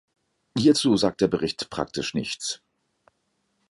[0.57, 2.59] Hierzu sagt der Bericht praktisch nichts.